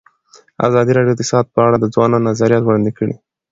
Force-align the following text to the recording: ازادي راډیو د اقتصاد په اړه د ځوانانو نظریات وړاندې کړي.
ازادي 0.67 0.91
راډیو 0.95 1.13
د 1.15 1.15
اقتصاد 1.15 1.45
په 1.53 1.59
اړه 1.67 1.77
د 1.79 1.85
ځوانانو 1.93 2.27
نظریات 2.29 2.63
وړاندې 2.63 2.91
کړي. 2.97 3.15